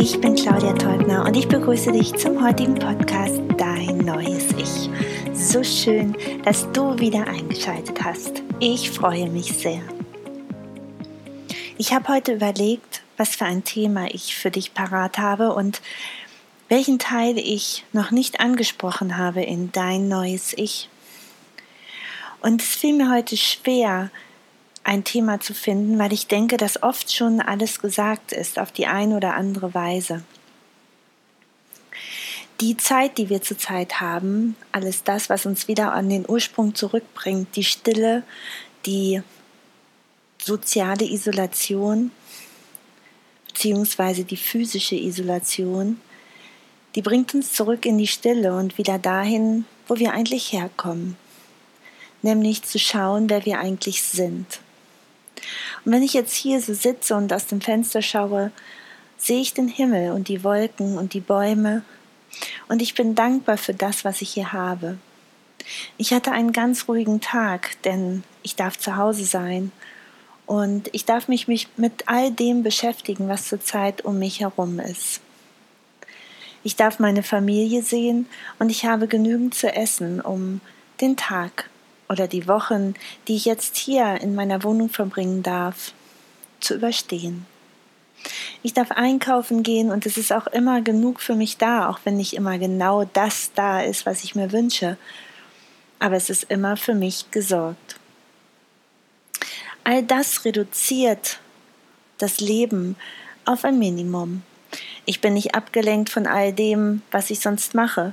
Ich 0.00 0.20
bin 0.20 0.36
Claudia 0.36 0.74
Teubner 0.74 1.24
und 1.24 1.36
ich 1.36 1.48
begrüße 1.48 1.90
dich 1.90 2.14
zum 2.14 2.40
heutigen 2.40 2.76
Podcast 2.76 3.40
Dein 3.56 3.96
neues 3.96 4.44
Ich. 4.56 4.88
So 5.34 5.64
schön, 5.64 6.16
dass 6.44 6.70
du 6.70 6.96
wieder 7.00 7.26
eingeschaltet 7.26 8.04
hast. 8.04 8.44
Ich 8.60 8.92
freue 8.92 9.28
mich 9.28 9.52
sehr. 9.54 9.82
Ich 11.78 11.92
habe 11.92 12.06
heute 12.14 12.34
überlegt, 12.34 13.02
was 13.16 13.34
für 13.34 13.46
ein 13.46 13.64
Thema 13.64 14.06
ich 14.14 14.36
für 14.36 14.52
dich 14.52 14.72
parat 14.72 15.18
habe 15.18 15.52
und 15.52 15.82
welchen 16.68 17.00
Teil 17.00 17.36
ich 17.36 17.84
noch 17.92 18.12
nicht 18.12 18.38
angesprochen 18.38 19.16
habe 19.16 19.42
in 19.42 19.72
Dein 19.72 20.06
neues 20.06 20.52
Ich. 20.56 20.88
Und 22.40 22.62
es 22.62 22.68
fiel 22.68 22.94
mir 22.94 23.10
heute 23.10 23.36
schwer, 23.36 24.12
ein 24.88 25.04
Thema 25.04 25.38
zu 25.38 25.52
finden, 25.52 25.98
weil 25.98 26.14
ich 26.14 26.28
denke, 26.28 26.56
dass 26.56 26.82
oft 26.82 27.14
schon 27.14 27.40
alles 27.40 27.80
gesagt 27.80 28.32
ist 28.32 28.58
auf 28.58 28.72
die 28.72 28.86
eine 28.86 29.16
oder 29.16 29.34
andere 29.34 29.74
Weise. 29.74 30.22
Die 32.62 32.76
Zeit, 32.78 33.18
die 33.18 33.28
wir 33.28 33.42
zurzeit 33.42 34.00
haben, 34.00 34.56
alles 34.72 35.04
das, 35.04 35.28
was 35.28 35.44
uns 35.44 35.68
wieder 35.68 35.92
an 35.92 36.08
den 36.08 36.24
Ursprung 36.26 36.74
zurückbringt, 36.74 37.54
die 37.54 37.64
Stille, 37.64 38.24
die 38.86 39.22
soziale 40.38 41.04
Isolation 41.04 42.10
beziehungsweise 43.46 44.24
die 44.24 44.36
physische 44.36 44.96
Isolation, 44.96 46.00
die 46.94 47.02
bringt 47.02 47.34
uns 47.34 47.52
zurück 47.52 47.84
in 47.84 47.98
die 47.98 48.06
Stille 48.06 48.56
und 48.56 48.78
wieder 48.78 48.98
dahin, 48.98 49.66
wo 49.86 49.98
wir 49.98 50.12
eigentlich 50.12 50.52
herkommen, 50.52 51.16
nämlich 52.22 52.62
zu 52.62 52.78
schauen, 52.78 53.28
wer 53.28 53.44
wir 53.44 53.58
eigentlich 53.58 54.02
sind. 54.02 54.60
Und 55.84 55.92
wenn 55.92 56.02
ich 56.02 56.14
jetzt 56.14 56.34
hier 56.34 56.60
so 56.60 56.74
sitze 56.74 57.16
und 57.16 57.32
aus 57.32 57.46
dem 57.46 57.60
Fenster 57.60 58.02
schaue, 58.02 58.52
sehe 59.16 59.40
ich 59.40 59.54
den 59.54 59.68
Himmel 59.68 60.12
und 60.12 60.28
die 60.28 60.44
Wolken 60.44 60.98
und 60.98 61.14
die 61.14 61.20
Bäume 61.20 61.82
und 62.68 62.82
ich 62.82 62.94
bin 62.94 63.14
dankbar 63.14 63.56
für 63.56 63.74
das, 63.74 64.04
was 64.04 64.22
ich 64.22 64.30
hier 64.30 64.52
habe. 64.52 64.98
Ich 65.96 66.12
hatte 66.12 66.32
einen 66.32 66.52
ganz 66.52 66.88
ruhigen 66.88 67.20
Tag, 67.20 67.82
denn 67.82 68.22
ich 68.42 68.56
darf 68.56 68.78
zu 68.78 68.96
Hause 68.96 69.24
sein 69.24 69.72
und 70.46 70.88
ich 70.92 71.04
darf 71.04 71.28
mich 71.28 71.46
mit 71.48 71.92
all 72.06 72.30
dem 72.30 72.62
beschäftigen, 72.62 73.28
was 73.28 73.48
zurzeit 73.48 74.04
um 74.04 74.18
mich 74.18 74.40
herum 74.40 74.80
ist. 74.80 75.20
Ich 76.64 76.76
darf 76.76 76.98
meine 76.98 77.22
Familie 77.22 77.82
sehen 77.82 78.26
und 78.58 78.70
ich 78.70 78.84
habe 78.84 79.08
genügend 79.08 79.54
zu 79.54 79.72
essen, 79.72 80.20
um 80.20 80.60
den 81.00 81.16
Tag 81.16 81.70
oder 82.08 82.28
die 82.28 82.48
Wochen, 82.48 82.94
die 83.26 83.36
ich 83.36 83.44
jetzt 83.44 83.76
hier 83.76 84.20
in 84.20 84.34
meiner 84.34 84.62
Wohnung 84.62 84.88
verbringen 84.88 85.42
darf, 85.42 85.92
zu 86.60 86.74
überstehen. 86.74 87.46
Ich 88.62 88.74
darf 88.74 88.90
einkaufen 88.90 89.62
gehen 89.62 89.90
und 89.90 90.06
es 90.06 90.16
ist 90.16 90.32
auch 90.32 90.46
immer 90.48 90.82
genug 90.82 91.20
für 91.20 91.34
mich 91.34 91.56
da, 91.56 91.88
auch 91.88 92.00
wenn 92.04 92.16
nicht 92.16 92.34
immer 92.34 92.58
genau 92.58 93.04
das 93.04 93.52
da 93.54 93.80
ist, 93.80 94.06
was 94.06 94.24
ich 94.24 94.34
mir 94.34 94.52
wünsche. 94.52 94.96
Aber 96.00 96.16
es 96.16 96.30
ist 96.30 96.44
immer 96.44 96.76
für 96.76 96.94
mich 96.94 97.30
gesorgt. 97.30 97.98
All 99.84 100.02
das 100.02 100.44
reduziert 100.44 101.38
das 102.18 102.40
Leben 102.40 102.96
auf 103.44 103.64
ein 103.64 103.78
Minimum. 103.78 104.42
Ich 105.06 105.20
bin 105.20 105.34
nicht 105.34 105.54
abgelenkt 105.54 106.10
von 106.10 106.26
all 106.26 106.52
dem, 106.52 107.02
was 107.10 107.30
ich 107.30 107.40
sonst 107.40 107.74
mache, 107.74 108.12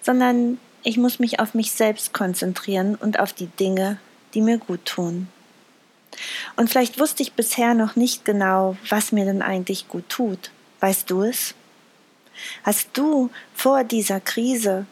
sondern 0.00 0.58
ich 0.82 0.96
muss 0.96 1.18
mich 1.18 1.40
auf 1.40 1.54
mich 1.54 1.72
selbst 1.72 2.12
konzentrieren 2.12 2.96
und 2.96 3.18
auf 3.18 3.32
die 3.32 3.46
Dinge, 3.46 3.98
die 4.34 4.40
mir 4.40 4.58
gut 4.58 4.84
tun. 4.84 5.28
Und 6.56 6.68
vielleicht 6.68 6.98
wusste 6.98 7.22
ich 7.22 7.32
bisher 7.32 7.74
noch 7.74 7.96
nicht 7.96 8.24
genau, 8.24 8.76
was 8.88 9.12
mir 9.12 9.24
denn 9.24 9.42
eigentlich 9.42 9.88
gut 9.88 10.08
tut. 10.08 10.50
Weißt 10.80 11.10
du 11.10 11.22
es? 11.22 11.54
Hast 12.64 12.88
du 12.94 13.30
vor 13.54 13.84
dieser 13.84 14.20
Krise 14.20 14.86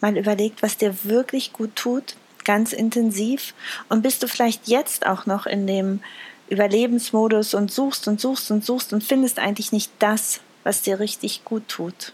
mal 0.00 0.16
überlegt, 0.16 0.62
was 0.62 0.76
dir 0.76 1.04
wirklich 1.04 1.52
gut 1.52 1.74
tut, 1.76 2.16
ganz 2.44 2.72
intensiv? 2.72 3.54
Und 3.88 4.02
bist 4.02 4.22
du 4.22 4.28
vielleicht 4.28 4.68
jetzt 4.68 5.06
auch 5.06 5.26
noch 5.26 5.46
in 5.46 5.66
dem 5.66 6.00
Überlebensmodus 6.48 7.54
und 7.54 7.70
suchst 7.70 8.08
und 8.08 8.20
suchst 8.20 8.50
und 8.50 8.64
suchst 8.64 8.92
und 8.92 9.04
findest 9.04 9.38
eigentlich 9.38 9.72
nicht 9.72 9.90
das, 9.98 10.40
was 10.64 10.82
dir 10.82 10.98
richtig 10.98 11.44
gut 11.44 11.68
tut? 11.68 12.12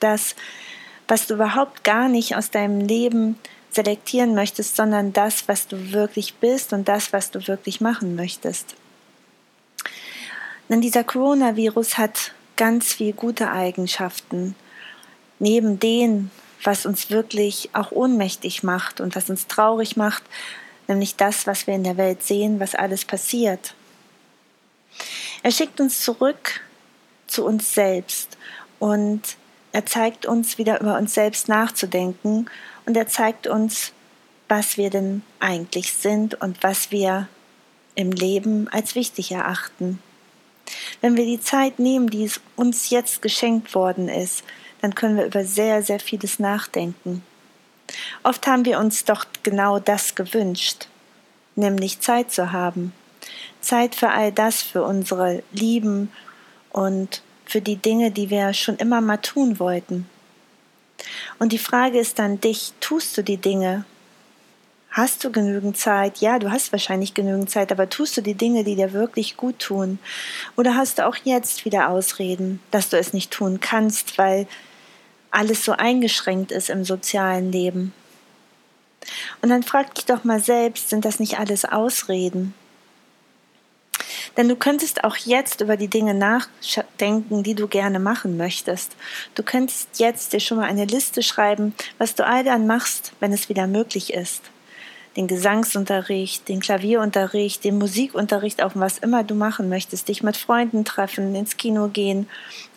Das, 0.00 0.34
was 1.08 1.26
du 1.26 1.34
überhaupt 1.34 1.84
gar 1.84 2.08
nicht 2.08 2.36
aus 2.36 2.50
deinem 2.50 2.80
Leben 2.80 3.38
selektieren 3.70 4.34
möchtest, 4.34 4.76
sondern 4.76 5.12
das, 5.12 5.48
was 5.48 5.68
du 5.68 5.92
wirklich 5.92 6.34
bist 6.34 6.72
und 6.72 6.88
das, 6.88 7.12
was 7.12 7.30
du 7.30 7.46
wirklich 7.46 7.80
machen 7.80 8.16
möchtest. 8.16 8.74
Denn 10.68 10.80
dieser 10.80 11.04
Coronavirus 11.04 11.98
hat 11.98 12.32
ganz 12.56 12.92
viele 12.94 13.12
gute 13.12 13.50
Eigenschaften. 13.50 14.56
Neben 15.38 15.78
dem, 15.78 16.30
was 16.64 16.86
uns 16.86 17.10
wirklich 17.10 17.70
auch 17.72 17.92
ohnmächtig 17.92 18.62
macht 18.62 19.00
und 19.00 19.14
was 19.14 19.30
uns 19.30 19.46
traurig 19.46 19.96
macht, 19.96 20.24
nämlich 20.88 21.16
das, 21.16 21.46
was 21.46 21.66
wir 21.66 21.74
in 21.74 21.84
der 21.84 21.98
Welt 21.98 22.22
sehen, 22.22 22.58
was 22.58 22.74
alles 22.74 23.04
passiert. 23.04 23.74
Er 25.42 25.52
schickt 25.52 25.80
uns 25.80 26.00
zurück 26.00 26.60
zu 27.26 27.44
uns 27.44 27.74
selbst 27.74 28.36
und 28.78 29.22
er 29.76 29.84
zeigt 29.84 30.24
uns 30.24 30.56
wieder 30.56 30.80
über 30.80 30.96
uns 30.96 31.12
selbst 31.12 31.48
nachzudenken 31.48 32.48
und 32.86 32.96
er 32.96 33.08
zeigt 33.08 33.46
uns, 33.46 33.92
was 34.48 34.78
wir 34.78 34.88
denn 34.88 35.20
eigentlich 35.38 35.92
sind 35.92 36.40
und 36.40 36.62
was 36.62 36.90
wir 36.90 37.28
im 37.94 38.10
Leben 38.10 38.68
als 38.68 38.94
wichtig 38.94 39.32
erachten. 39.32 39.98
Wenn 41.02 41.18
wir 41.18 41.26
die 41.26 41.42
Zeit 41.42 41.78
nehmen, 41.78 42.08
die 42.08 42.30
uns 42.56 42.88
jetzt 42.88 43.20
geschenkt 43.20 43.74
worden 43.74 44.08
ist, 44.08 44.44
dann 44.80 44.94
können 44.94 45.18
wir 45.18 45.26
über 45.26 45.44
sehr, 45.44 45.82
sehr 45.82 46.00
vieles 46.00 46.38
nachdenken. 46.38 47.22
Oft 48.22 48.46
haben 48.46 48.64
wir 48.64 48.78
uns 48.78 49.04
doch 49.04 49.26
genau 49.42 49.78
das 49.78 50.14
gewünscht, 50.14 50.88
nämlich 51.54 52.00
Zeit 52.00 52.32
zu 52.32 52.50
haben. 52.50 52.94
Zeit 53.60 53.94
für 53.94 54.08
all 54.08 54.32
das, 54.32 54.62
für 54.62 54.84
unsere 54.84 55.42
Lieben 55.52 56.10
und 56.70 57.20
für 57.46 57.60
die 57.60 57.76
Dinge, 57.76 58.10
die 58.10 58.28
wir 58.30 58.52
schon 58.52 58.76
immer 58.76 59.00
mal 59.00 59.16
tun 59.18 59.58
wollten. 59.58 60.08
Und 61.38 61.52
die 61.52 61.58
Frage 61.58 61.98
ist 61.98 62.18
dann 62.18 62.40
dich, 62.40 62.72
tust 62.80 63.16
du 63.16 63.22
die 63.22 63.36
Dinge? 63.36 63.84
Hast 64.90 65.24
du 65.24 65.30
genügend 65.30 65.76
Zeit? 65.76 66.18
Ja, 66.18 66.38
du 66.38 66.50
hast 66.50 66.72
wahrscheinlich 66.72 67.12
genügend 67.12 67.50
Zeit, 67.50 67.70
aber 67.70 67.88
tust 67.88 68.16
du 68.16 68.22
die 68.22 68.34
Dinge, 68.34 68.64
die 68.64 68.76
dir 68.76 68.92
wirklich 68.92 69.36
gut 69.36 69.58
tun? 69.58 69.98
Oder 70.56 70.74
hast 70.74 70.98
du 70.98 71.06
auch 71.06 71.16
jetzt 71.22 71.64
wieder 71.64 71.90
Ausreden, 71.90 72.60
dass 72.70 72.88
du 72.88 72.98
es 72.98 73.12
nicht 73.12 73.30
tun 73.30 73.60
kannst, 73.60 74.16
weil 74.16 74.46
alles 75.30 75.64
so 75.64 75.72
eingeschränkt 75.72 76.50
ist 76.50 76.70
im 76.70 76.84
sozialen 76.84 77.52
Leben? 77.52 77.92
Und 79.42 79.50
dann 79.50 79.62
frag 79.62 79.94
dich 79.94 80.06
doch 80.06 80.24
mal 80.24 80.40
selbst, 80.40 80.88
sind 80.88 81.04
das 81.04 81.20
nicht 81.20 81.38
alles 81.38 81.64
Ausreden? 81.66 82.54
Denn 84.36 84.48
du 84.48 84.56
könntest 84.56 85.04
auch 85.04 85.16
jetzt 85.16 85.60
über 85.62 85.76
die 85.76 85.88
Dinge 85.88 86.14
nachdenken, 86.14 87.42
die 87.42 87.54
du 87.54 87.68
gerne 87.68 87.98
machen 87.98 88.36
möchtest. 88.36 88.94
Du 89.34 89.42
könntest 89.42 89.98
jetzt 89.98 90.32
dir 90.32 90.40
schon 90.40 90.58
mal 90.58 90.68
eine 90.68 90.84
Liste 90.84 91.22
schreiben, 91.22 91.74
was 91.98 92.14
du 92.14 92.26
all 92.26 92.44
dann 92.44 92.66
machst, 92.66 93.12
wenn 93.20 93.32
es 93.32 93.48
wieder 93.48 93.66
möglich 93.66 94.12
ist. 94.12 94.42
Den 95.16 95.26
Gesangsunterricht, 95.26 96.46
den 96.50 96.60
Klavierunterricht, 96.60 97.64
den 97.64 97.78
Musikunterricht, 97.78 98.62
auf 98.62 98.72
was 98.74 98.98
immer 98.98 99.24
du 99.24 99.34
machen 99.34 99.70
möchtest, 99.70 100.08
dich 100.08 100.22
mit 100.22 100.36
Freunden 100.36 100.84
treffen, 100.84 101.34
ins 101.34 101.56
Kino 101.56 101.88
gehen. 101.88 102.28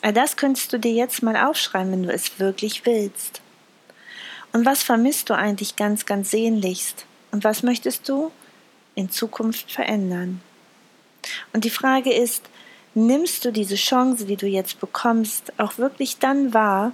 All 0.02 0.14
das 0.14 0.38
könntest 0.38 0.72
du 0.72 0.80
dir 0.80 0.94
jetzt 0.94 1.22
mal 1.22 1.36
aufschreiben, 1.36 1.92
wenn 1.92 2.04
du 2.04 2.14
es 2.14 2.40
wirklich 2.40 2.86
willst. 2.86 3.42
Und 4.54 4.66
was 4.66 4.84
vermisst 4.84 5.30
du 5.30 5.34
eigentlich 5.36 5.76
ganz, 5.76 6.06
ganz 6.06 6.32
sehnlichst? 6.32 7.06
Und 7.32 7.44
was 7.44 7.62
möchtest 7.62 8.08
du 8.08 8.32
in 8.96 9.12
Zukunft 9.12 9.70
verändern? 9.72 10.42
Und 11.54 11.64
die 11.64 11.70
Frage 11.70 12.14
ist, 12.14 12.44
nimmst 12.96 13.46
du 13.46 13.52
diese 13.52 13.76
Chance, 13.76 14.26
die 14.26 14.36
du 14.36 14.48
jetzt 14.48 14.80
bekommst, 14.80 15.54
auch 15.58 15.78
wirklich 15.78 16.18
dann 16.18 16.54
wahr, 16.54 16.94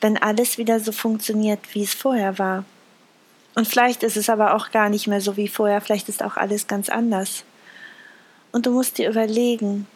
wenn 0.00 0.18
alles 0.18 0.58
wieder 0.58 0.80
so 0.80 0.92
funktioniert, 0.92 1.60
wie 1.74 1.82
es 1.82 1.94
vorher 1.94 2.38
war? 2.38 2.64
Und 3.54 3.68
vielleicht 3.68 4.02
ist 4.02 4.16
es 4.16 4.30
aber 4.30 4.54
auch 4.54 4.70
gar 4.70 4.88
nicht 4.88 5.06
mehr 5.06 5.20
so 5.20 5.36
wie 5.36 5.48
vorher, 5.48 5.80
vielleicht 5.80 6.08
ist 6.08 6.22
auch 6.22 6.36
alles 6.36 6.66
ganz 6.66 6.88
anders. 6.88 7.44
Und 8.50 8.66
du 8.66 8.72
musst 8.72 8.98
dir 8.98 9.10
überlegen, 9.10 9.86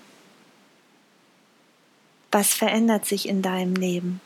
was 2.31 2.55
verändert 2.55 3.07
sich 3.07 3.29
in 3.29 3.43
deinem 3.43 3.75
Leben? 3.75 4.21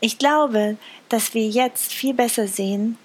Ich 0.00 0.18
glaube, 0.18 0.76
dass 1.08 1.34
wir 1.34 1.48
jetzt 1.48 1.92
viel 1.92 2.14
besser 2.14 2.46
sehen, 2.46 2.98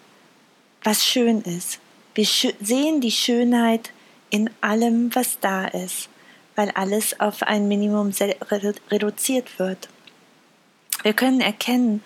was 0.84 1.06
schön 1.06 1.42
ist. 1.42 1.80
Wir 2.14 2.26
sehen 2.26 3.02
die 3.02 3.12
Schönheit 3.12 3.92
in 4.30 4.50
allem, 4.62 5.14
was 5.16 5.40
da 5.40 5.66
ist, 5.66 6.10
weil 6.56 6.72
alles 6.72 7.20
auf 7.20 7.44
ein 7.44 7.68
Minimum 7.68 8.12
reduziert 8.92 9.60
wird. 9.60 9.90
Wir 11.04 11.14
können 11.14 11.42
erkennen, 11.42 12.04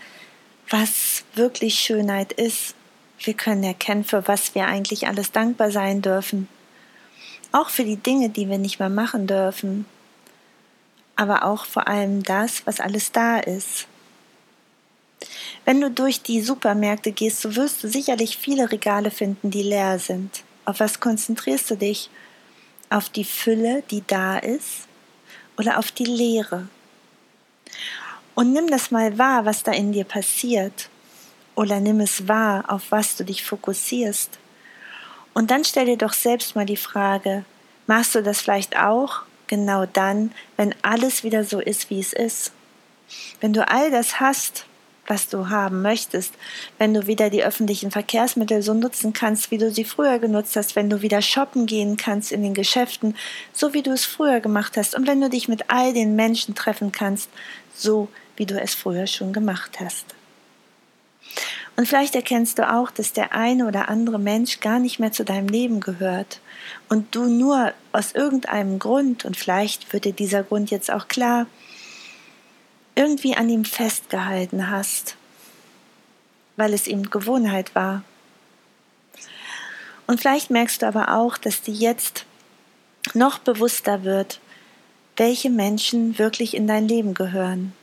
was 0.69 1.23
wirklich 1.35 1.79
Schönheit 1.79 2.31
ist. 2.33 2.75
Wir 3.19 3.33
können 3.33 3.63
erkennen, 3.63 4.03
für 4.03 4.27
was 4.27 4.55
wir 4.55 4.67
eigentlich 4.67 5.07
alles 5.07 5.31
dankbar 5.31 5.71
sein 5.71 6.01
dürfen. 6.01 6.47
Auch 7.51 7.69
für 7.69 7.83
die 7.83 7.97
Dinge, 7.97 8.29
die 8.29 8.49
wir 8.49 8.57
nicht 8.57 8.79
mehr 8.79 8.89
machen 8.89 9.27
dürfen. 9.27 9.85
aber 11.15 11.45
auch 11.45 11.65
vor 11.65 11.87
allem 11.87 12.23
das, 12.23 12.65
was 12.65 12.79
alles 12.79 13.11
da 13.11 13.39
ist. 13.39 13.87
Wenn 15.65 15.79
du 15.79 15.89
durch 15.91 16.21
die 16.21 16.41
Supermärkte 16.41 17.11
gehst, 17.11 17.41
so 17.41 17.55
wirst 17.55 17.83
du 17.83 17.87
sicherlich 17.87 18.37
viele 18.37 18.71
Regale 18.71 19.11
finden, 19.11 19.51
die 19.51 19.63
leer 19.63 19.99
sind. 19.99 20.43
Auf 20.65 20.79
was 20.79 20.99
konzentrierst 20.99 21.71
du 21.71 21.75
dich? 21.75 22.09
Auf 22.89 23.09
die 23.09 23.25
Fülle, 23.25 23.83
die 23.91 24.03
da 24.05 24.37
ist, 24.37 24.87
oder 25.57 25.77
auf 25.77 25.91
die 25.91 26.05
Leere? 26.05 26.67
Und 28.35 28.53
nimm 28.53 28.67
das 28.67 28.91
mal 28.91 29.17
wahr, 29.17 29.45
was 29.45 29.63
da 29.63 29.71
in 29.71 29.91
dir 29.91 30.05
passiert. 30.05 30.89
Oder 31.55 31.79
nimm 31.79 31.99
es 31.99 32.27
wahr, 32.27 32.65
auf 32.67 32.83
was 32.89 33.15
du 33.15 33.23
dich 33.23 33.43
fokussierst. 33.43 34.39
Und 35.33 35.51
dann 35.51 35.63
stell 35.63 35.85
dir 35.85 35.97
doch 35.97 36.13
selbst 36.13 36.55
mal 36.55 36.65
die 36.65 36.77
Frage, 36.77 37.45
machst 37.87 38.15
du 38.15 38.23
das 38.23 38.41
vielleicht 38.41 38.77
auch 38.77 39.21
genau 39.47 39.85
dann, 39.85 40.31
wenn 40.57 40.73
alles 40.81 41.23
wieder 41.23 41.43
so 41.43 41.59
ist, 41.59 41.89
wie 41.89 41.99
es 41.99 42.13
ist? 42.13 42.51
Wenn 43.39 43.53
du 43.53 43.67
all 43.67 43.91
das 43.91 44.19
hast, 44.19 44.65
was 45.07 45.27
du 45.27 45.49
haben 45.49 45.81
möchtest, 45.81 46.33
wenn 46.77 46.93
du 46.93 47.07
wieder 47.07 47.29
die 47.29 47.43
öffentlichen 47.43 47.91
Verkehrsmittel 47.91 48.61
so 48.61 48.73
nutzen 48.73 49.13
kannst, 49.13 49.51
wie 49.51 49.57
du 49.57 49.71
sie 49.71 49.83
früher 49.83 50.19
genutzt 50.19 50.55
hast, 50.55 50.75
wenn 50.75 50.89
du 50.89 51.01
wieder 51.01 51.21
shoppen 51.21 51.65
gehen 51.65 51.97
kannst 51.97 52.31
in 52.31 52.43
den 52.43 52.53
Geschäften, 52.53 53.15
so 53.51 53.73
wie 53.73 53.81
du 53.81 53.91
es 53.91 54.05
früher 54.05 54.39
gemacht 54.39 54.77
hast, 54.77 54.95
und 54.95 55.07
wenn 55.07 55.21
du 55.21 55.29
dich 55.29 55.47
mit 55.47 55.69
all 55.69 55.93
den 55.93 56.15
Menschen 56.15 56.55
treffen 56.55 56.91
kannst, 56.91 57.29
so 57.75 58.07
wie 58.37 58.45
du 58.45 58.59
es 58.59 58.73
früher 58.73 59.07
schon 59.07 59.33
gemacht 59.33 59.79
hast. 59.79 60.05
Und 61.75 61.87
vielleicht 61.87 62.13
erkennst 62.13 62.59
du 62.59 62.71
auch, 62.71 62.91
dass 62.91 63.13
der 63.13 63.33
eine 63.33 63.67
oder 63.67 63.89
andere 63.89 64.19
Mensch 64.19 64.59
gar 64.59 64.79
nicht 64.79 64.99
mehr 64.99 65.11
zu 65.11 65.25
deinem 65.25 65.47
Leben 65.47 65.79
gehört 65.79 66.39
und 66.87 67.15
du 67.15 67.25
nur 67.25 67.73
aus 67.91 68.11
irgendeinem 68.13 68.77
Grund, 68.79 69.25
und 69.25 69.35
vielleicht 69.35 69.91
wird 69.91 70.05
dir 70.05 70.13
dieser 70.13 70.43
Grund 70.43 70.69
jetzt 70.69 70.91
auch 70.91 71.07
klar, 71.07 71.47
irgendwie 73.03 73.35
an 73.35 73.49
ihm 73.49 73.65
festgehalten 73.65 74.69
hast, 74.69 75.17
weil 76.55 76.73
es 76.73 76.87
ihm 76.87 77.09
Gewohnheit 77.09 77.75
war. 77.75 78.03
Und 80.07 80.21
vielleicht 80.21 80.49
merkst 80.49 80.81
du 80.81 80.87
aber 80.87 81.13
auch, 81.17 81.37
dass 81.37 81.61
dir 81.61 81.73
jetzt 81.73 82.25
noch 83.13 83.39
bewusster 83.39 84.05
wird, 84.05 84.39
welche 85.17 85.49
Menschen 85.49 86.17
wirklich 86.17 86.55
in 86.55 86.65
dein 86.65 86.87
Leben 86.87 87.13
gehören, 87.13 87.73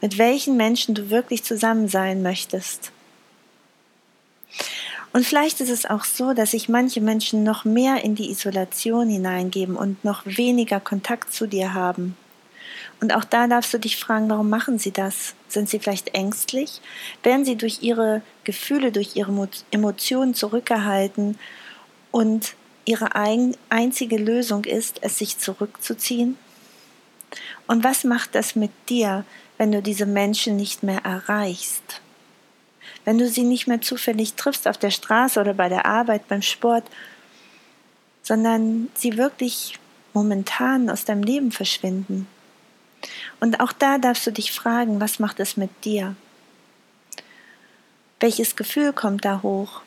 mit 0.00 0.18
welchen 0.18 0.56
Menschen 0.56 0.96
du 0.96 1.08
wirklich 1.10 1.44
zusammen 1.44 1.86
sein 1.86 2.22
möchtest. 2.22 2.90
Und 5.12 5.24
vielleicht 5.24 5.60
ist 5.60 5.70
es 5.70 5.86
auch 5.86 6.04
so, 6.04 6.34
dass 6.34 6.52
sich 6.52 6.68
manche 6.68 7.00
Menschen 7.00 7.44
noch 7.44 7.64
mehr 7.64 8.02
in 8.02 8.16
die 8.16 8.30
Isolation 8.30 9.08
hineingeben 9.08 9.76
und 9.76 10.04
noch 10.04 10.22
weniger 10.24 10.80
Kontakt 10.80 11.32
zu 11.32 11.46
dir 11.46 11.72
haben. 11.72 12.16
Und 13.00 13.14
auch 13.14 13.24
da 13.24 13.46
darfst 13.46 13.72
du 13.72 13.78
dich 13.78 13.96
fragen, 13.96 14.28
warum 14.28 14.50
machen 14.50 14.78
sie 14.78 14.92
das? 14.92 15.34
Sind 15.48 15.68
sie 15.68 15.78
vielleicht 15.78 16.14
ängstlich? 16.14 16.80
Werden 17.22 17.44
sie 17.44 17.56
durch 17.56 17.82
ihre 17.82 18.22
Gefühle, 18.44 18.92
durch 18.92 19.16
ihre 19.16 19.48
Emotionen 19.70 20.34
zurückgehalten 20.34 21.38
und 22.10 22.54
ihre 22.84 23.14
einzige 23.14 24.16
Lösung 24.16 24.64
ist, 24.64 24.98
es 25.02 25.18
sich 25.18 25.38
zurückzuziehen? 25.38 26.36
Und 27.66 27.84
was 27.84 28.04
macht 28.04 28.34
das 28.34 28.56
mit 28.56 28.72
dir, 28.88 29.24
wenn 29.58 29.72
du 29.72 29.82
diese 29.82 30.06
Menschen 30.06 30.56
nicht 30.56 30.82
mehr 30.82 31.04
erreichst? 31.04 32.00
Wenn 33.04 33.18
du 33.18 33.28
sie 33.28 33.44
nicht 33.44 33.66
mehr 33.66 33.80
zufällig 33.80 34.34
triffst 34.34 34.66
auf 34.68 34.76
der 34.76 34.90
Straße 34.90 35.40
oder 35.40 35.54
bei 35.54 35.68
der 35.68 35.86
Arbeit, 35.86 36.28
beim 36.28 36.42
Sport, 36.42 36.84
sondern 38.22 38.88
sie 38.94 39.16
wirklich 39.16 39.78
momentan 40.12 40.90
aus 40.90 41.04
deinem 41.04 41.22
Leben 41.22 41.52
verschwinden? 41.52 42.26
Und 43.40 43.60
auch 43.60 43.72
da 43.72 43.98
darfst 43.98 44.26
du 44.26 44.32
dich 44.32 44.52
fragen, 44.52 45.00
was 45.00 45.18
macht 45.18 45.40
es 45.40 45.56
mit 45.56 45.84
dir? 45.84 46.14
Welches 48.20 48.56
Gefühl 48.56 48.92
kommt 48.92 49.24
da 49.24 49.42
hoch? 49.42 49.80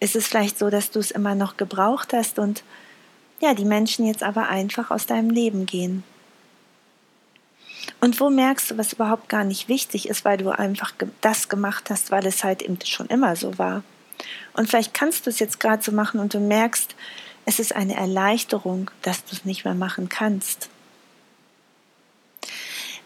Ist 0.00 0.16
es 0.16 0.26
vielleicht 0.26 0.58
so, 0.58 0.70
dass 0.70 0.90
du 0.90 0.98
es 0.98 1.12
immer 1.12 1.36
noch 1.36 1.56
gebraucht 1.56 2.12
hast 2.12 2.40
und 2.40 2.64
ja, 3.40 3.54
die 3.54 3.64
Menschen 3.64 4.06
jetzt 4.06 4.22
aber 4.22 4.48
einfach 4.48 4.90
aus 4.90 5.06
deinem 5.06 5.30
Leben 5.30 5.66
gehen? 5.66 6.02
Und 8.00 8.18
wo 8.18 8.30
merkst 8.30 8.70
du, 8.70 8.78
was 8.78 8.92
überhaupt 8.92 9.28
gar 9.28 9.44
nicht 9.44 9.68
wichtig 9.68 10.08
ist, 10.08 10.24
weil 10.24 10.38
du 10.38 10.50
einfach 10.50 10.92
das 11.20 11.48
gemacht 11.48 11.90
hast, 11.90 12.10
weil 12.10 12.26
es 12.26 12.42
halt 12.42 12.62
eben 12.62 12.78
schon 12.84 13.06
immer 13.06 13.36
so 13.36 13.58
war? 13.58 13.84
Und 14.54 14.68
vielleicht 14.68 14.94
kannst 14.94 15.26
du 15.26 15.30
es 15.30 15.38
jetzt 15.38 15.60
gerade 15.60 15.82
so 15.82 15.92
machen 15.92 16.20
und 16.20 16.34
du 16.34 16.40
merkst, 16.40 16.94
es 17.44 17.58
ist 17.58 17.74
eine 17.74 17.96
Erleichterung, 17.96 18.90
dass 19.02 19.24
du 19.24 19.34
es 19.34 19.44
nicht 19.44 19.64
mehr 19.64 19.74
machen 19.74 20.08
kannst. 20.08 20.68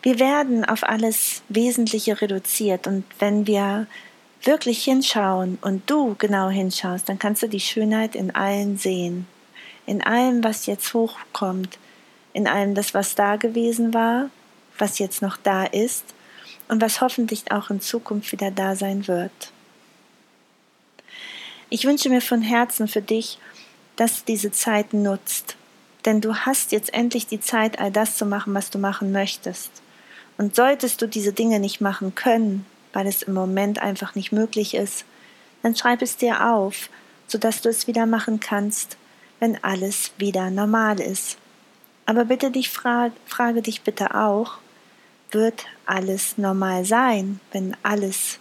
Wir 0.03 0.19
werden 0.19 0.65
auf 0.65 0.85
alles 0.85 1.43
Wesentliche 1.49 2.21
reduziert 2.21 2.87
und 2.87 3.05
wenn 3.19 3.47
wir 3.47 3.87
wirklich 4.43 4.85
hinschauen 4.85 5.59
und 5.63 5.89
du 5.91 6.15
genau 6.19 6.49
hinschaust, 6.49 7.09
dann 7.09 7.19
kannst 7.19 7.43
du 7.43 7.49
die 7.49 7.61
Schönheit 7.61 8.15
in 8.15 8.35
allen 8.35 8.79
sehen. 8.79 9.27
In 9.87 10.03
allem, 10.03 10.45
was 10.45 10.67
jetzt 10.67 10.95
hochkommt, 10.95 11.79
in 12.33 12.47
allem 12.47 12.75
das, 12.75 12.95
was 12.95 13.15
da 13.15 13.37
gewesen 13.37 13.95
war, 13.95 14.31
was 14.79 14.99
jetzt 14.99 15.23
noch 15.23 15.37
da 15.37 15.65
ist 15.65 16.05
und 16.69 16.81
was 16.81 17.01
hoffentlich 17.01 17.51
auch 17.51 17.71
in 17.71 17.81
Zukunft 17.81 18.31
wieder 18.33 18.51
da 18.51 18.77
sein 18.77 19.09
wird. 19.09 19.53
Ich 21.69 21.85
wünsche 21.85 22.11
mir 22.11 22.21
von 22.21 22.43
Herzen 22.43 22.87
für 22.87 23.03
dich, 23.03 23.39
dass 23.97 24.21
du 24.21 24.33
diese 24.33 24.53
Zeit 24.53 24.93
nutzt. 24.93 25.57
Denn 26.05 26.21
du 26.21 26.35
hast 26.37 26.73
jetzt 26.73 26.95
endlich 26.95 27.27
die 27.27 27.41
Zeit, 27.41 27.79
all 27.79 27.91
das 27.91 28.17
zu 28.17 28.27
machen, 28.27 28.55
was 28.55 28.71
du 28.71 28.79
machen 28.79 29.11
möchtest. 29.13 29.71
Und 30.39 30.55
solltest 30.55 31.03
du 31.03 31.09
diese 31.09 31.33
Dinge 31.33 31.59
nicht 31.59 31.81
machen 31.81 32.15
können, 32.15 32.65
weil 32.93 33.07
es 33.07 33.23
im 33.23 33.35
Moment 33.35 33.81
einfach 33.81 34.15
nicht 34.15 34.33
möglich 34.33 34.75
ist, 34.75 35.05
dann 35.63 35.75
schreib 35.75 36.03
es 36.03 36.17
dir 36.17 36.53
auf, 36.53 36.91
sodass 37.27 37.61
du 37.61 37.69
es 37.69 37.87
wieder 37.87 38.07
machen 38.07 38.39
kannst, 38.39 38.97
wenn 39.41 39.63
alles 39.65 40.13
wieder 40.19 40.51
normal 40.51 41.01
ist. 41.01 41.39
Aber 42.05 42.25
bitte 42.27 42.51
dich 42.51 42.71
frage, 42.71 43.13
frage 43.27 43.63
dich 43.63 43.83
bitte 43.83 44.15
auch, 44.15 44.59
wird 45.33 45.67
alles 45.87 46.39
normal 46.39 46.85
sein, 46.85 47.41
wenn 47.51 47.77
alles 47.83 48.39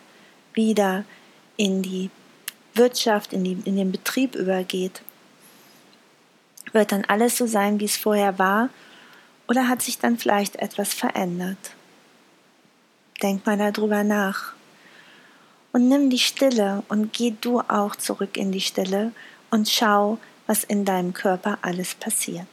wieder 0.53 1.03
in 1.57 1.81
die 1.81 2.11
Wirtschaft, 2.75 3.33
in, 3.33 3.43
die, 3.43 3.57
in 3.65 3.75
den 3.75 3.91
Betrieb 3.91 4.35
übergeht? 4.35 5.01
Wird 6.71 6.91
dann 6.91 7.05
alles 7.05 7.37
so 7.37 7.47
sein, 7.47 7.79
wie 7.79 7.85
es 7.85 7.97
vorher 7.97 8.39
war, 8.39 8.69
oder 9.47 9.67
hat 9.67 9.81
sich 9.81 9.99
dann 9.99 10.17
vielleicht 10.17 10.55
etwas 10.57 10.93
verändert? 10.93 11.57
Denk 13.21 13.45
mal 13.45 13.57
darüber 13.57 14.03
nach. 14.03 14.53
Und 15.71 15.87
nimm 15.87 16.09
die 16.09 16.19
Stille 16.19 16.83
und 16.87 17.13
geh 17.13 17.33
du 17.39 17.59
auch 17.59 17.95
zurück 17.95 18.37
in 18.37 18.51
die 18.51 18.61
Stille 18.61 19.11
und 19.51 19.69
schau, 19.69 20.17
was 20.47 20.63
in 20.63 20.85
deinem 20.85 21.13
Körper 21.13 21.59
alles 21.61 21.95
passiert. 21.95 22.47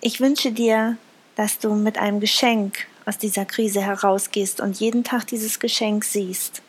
Ich 0.00 0.20
wünsche 0.20 0.52
dir, 0.52 0.96
dass 1.36 1.58
du 1.58 1.74
mit 1.74 1.96
einem 1.96 2.20
Geschenk 2.20 2.86
aus 3.06 3.18
dieser 3.18 3.44
Krise 3.44 3.80
herausgehst 3.80 4.60
und 4.60 4.78
jeden 4.78 5.04
Tag 5.04 5.26
dieses 5.26 5.58
Geschenk 5.58 6.04
siehst. 6.04 6.62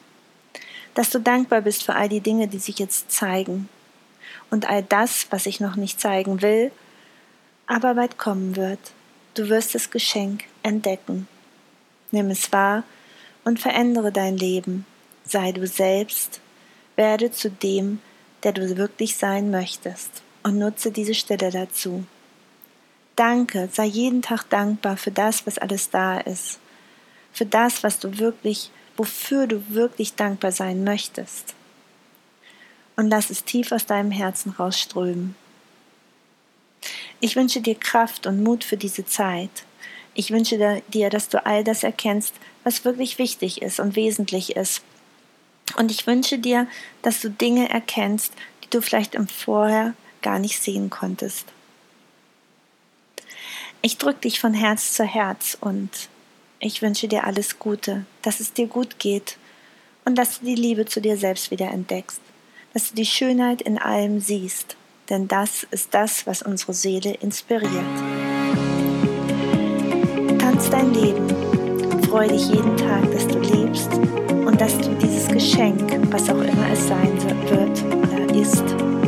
Dass 0.93 1.09
du 1.09 1.19
dankbar 1.19 1.61
bist 1.61 1.83
für 1.83 1.95
all 1.95 2.09
die 2.09 2.21
Dinge, 2.21 2.47
die 2.47 2.59
sich 2.59 2.79
jetzt 2.79 3.11
zeigen 3.11 3.69
und 4.49 4.69
all 4.69 4.83
das, 4.83 5.27
was 5.29 5.45
ich 5.45 5.59
noch 5.59 5.75
nicht 5.75 5.99
zeigen 5.99 6.41
will, 6.41 6.71
aber 7.67 7.95
bald 7.95 8.17
kommen 8.17 8.55
wird. 8.55 8.79
Du 9.33 9.49
wirst 9.49 9.73
das 9.73 9.89
Geschenk 9.89 10.43
entdecken. 10.61 11.27
Nimm 12.11 12.29
es 12.29 12.51
wahr 12.51 12.83
und 13.43 13.59
verändere 13.59 14.11
dein 14.11 14.37
Leben. 14.37 14.85
Sei 15.25 15.51
du 15.51 15.65
selbst, 15.65 16.39
werde 16.95 17.31
zu 17.31 17.49
dem, 17.49 17.99
der 18.43 18.51
du 18.51 18.77
wirklich 18.77 19.15
sein 19.15 19.49
möchtest 19.49 20.21
und 20.43 20.59
nutze 20.59 20.91
diese 20.91 21.15
Stelle 21.15 21.49
dazu. 21.49 22.05
Danke, 23.15 23.69
sei 23.71 23.85
jeden 23.85 24.21
Tag 24.21 24.43
dankbar 24.49 24.97
für 24.97 25.11
das, 25.11 25.47
was 25.47 25.57
alles 25.57 25.89
da 25.89 26.19
ist, 26.19 26.59
für 27.31 27.45
das, 27.45 27.83
was 27.83 27.99
du 27.99 28.19
wirklich, 28.19 28.71
wofür 28.97 29.47
du 29.47 29.63
wirklich 29.69 30.15
dankbar 30.15 30.51
sein 30.51 30.83
möchtest 30.83 31.55
und 32.95 33.09
lass 33.09 33.29
es 33.29 33.43
tief 33.43 33.71
aus 33.71 33.85
deinem 33.85 34.11
Herzen 34.11 34.51
rausströmen. 34.51 35.35
Ich 37.19 37.35
wünsche 37.35 37.61
dir 37.61 37.75
Kraft 37.75 38.27
und 38.27 38.43
Mut 38.43 38.63
für 38.63 38.77
diese 38.77 39.05
Zeit. 39.05 39.63
Ich 40.13 40.31
wünsche 40.31 40.81
dir, 40.89 41.09
dass 41.09 41.29
du 41.29 41.43
all 41.45 41.63
das 41.63 41.83
erkennst, 41.83 42.35
was 42.63 42.85
wirklich 42.85 43.17
wichtig 43.17 43.61
ist 43.61 43.79
und 43.79 43.95
wesentlich 43.95 44.55
ist. 44.55 44.81
Und 45.77 45.89
ich 45.89 46.05
wünsche 46.05 46.37
dir, 46.37 46.67
dass 47.01 47.21
du 47.21 47.29
Dinge 47.29 47.69
erkennst, 47.69 48.33
die 48.63 48.69
du 48.69 48.81
vielleicht 48.81 49.15
im 49.15 49.27
Vorher 49.27 49.93
gar 50.21 50.39
nicht 50.39 50.61
sehen 50.61 50.89
konntest. 50.89 51.45
Ich 53.81 53.97
drücke 53.97 54.21
dich 54.21 54.39
von 54.39 54.53
Herz 54.53 54.93
zu 54.93 55.03
Herz 55.03 55.57
und 55.59 55.89
ich 56.59 56.81
wünsche 56.81 57.07
dir 57.07 57.25
alles 57.25 57.59
Gute, 57.59 58.05
dass 58.21 58.39
es 58.39 58.53
dir 58.53 58.67
gut 58.67 58.99
geht 58.99 59.37
und 60.05 60.15
dass 60.15 60.39
du 60.39 60.45
die 60.45 60.55
Liebe 60.55 60.85
zu 60.85 61.01
dir 61.01 61.17
selbst 61.17 61.51
wieder 61.51 61.71
entdeckst 61.71 62.21
dass 62.73 62.89
du 62.89 62.95
die 62.95 63.05
Schönheit 63.05 63.61
in 63.61 63.77
allem 63.77 64.19
siehst, 64.19 64.75
denn 65.09 65.27
das 65.27 65.65
ist 65.69 65.93
das, 65.93 66.25
was 66.25 66.41
unsere 66.41 66.73
Seele 66.73 67.13
inspiriert. 67.13 67.71
Tanz 70.39 70.69
dein 70.69 70.93
Leben, 70.93 71.27
freue 72.09 72.29
dich 72.29 72.47
jeden 72.47 72.75
Tag, 72.77 73.11
dass 73.11 73.27
du 73.27 73.39
lebst 73.39 73.93
und 73.93 74.59
dass 74.59 74.77
du 74.79 74.89
dieses 74.95 75.27
Geschenk, 75.27 75.81
was 76.11 76.29
auch 76.29 76.41
immer 76.41 76.69
es 76.71 76.87
sein 76.87 77.11
wird 77.49 77.83
oder 77.93 78.33
ist, 78.35 79.02